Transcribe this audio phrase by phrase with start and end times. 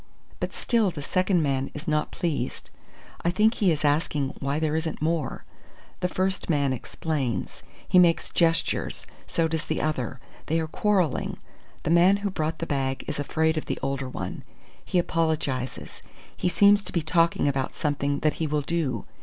[0.39, 2.71] "But still the second man is not pleased.
[3.21, 5.45] I think he is asking why there isn't more.
[5.99, 7.61] The first man explains.
[7.87, 9.05] He makes gestures.
[9.27, 10.19] So does the other.
[10.47, 11.37] They are quarrelling.
[11.83, 14.41] The man who brought the bag is afraid of the older one.
[14.83, 16.01] He apologizes.
[16.35, 19.05] He seems to be talking about something that he will do.